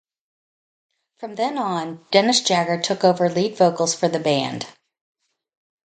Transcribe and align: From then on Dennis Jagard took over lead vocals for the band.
From 1.19 1.35
then 1.35 1.59
on 1.59 2.03
Dennis 2.09 2.41
Jagard 2.41 2.81
took 2.81 3.03
over 3.03 3.29
lead 3.29 3.55
vocals 3.55 3.93
for 3.93 4.07
the 4.07 4.19
band. 4.19 4.65